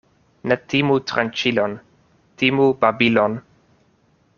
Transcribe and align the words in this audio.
Ne 0.51 0.55
timu 0.73 0.95
tranĉilon, 1.11 1.77
timu 2.43 2.67
babilon. 2.87 3.41